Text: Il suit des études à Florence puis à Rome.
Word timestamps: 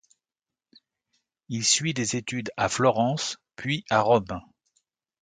Il 1.49 1.63
suit 1.63 1.93
des 1.93 2.15
études 2.15 2.49
à 2.57 2.69
Florence 2.69 3.37
puis 3.55 3.85
à 3.91 4.01
Rome. 4.01 4.41